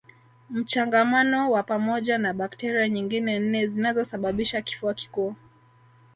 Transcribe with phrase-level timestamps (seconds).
[0.49, 5.35] Mchangamano wa pamoja na bakteria nyingine nne zinazosababisha kifua kikuu